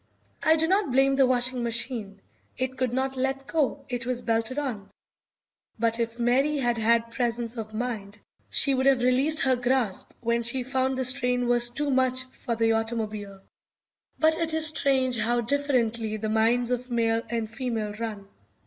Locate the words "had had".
6.57-7.11